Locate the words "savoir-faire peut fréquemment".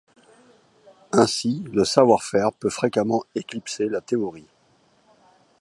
1.85-3.23